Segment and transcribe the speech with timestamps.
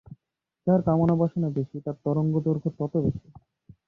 [0.67, 3.27] যার কামনা-বাসনা বেশি তার তরঙ্গ-দৈর্ঘ্য তত বেশি।